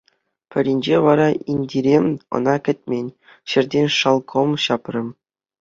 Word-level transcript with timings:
Пӗринче 0.49 0.95
вара 1.05 1.27
Индире 1.53 1.93
ӑна 2.37 2.55
кӗтмен 2.69 3.07
ҫӗртен 3.53 3.87
шалкӑм 3.99 4.49
ҫапрӗ. 4.65 5.03